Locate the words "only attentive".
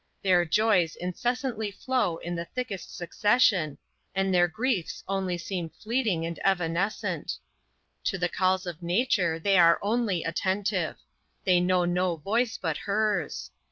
9.83-10.95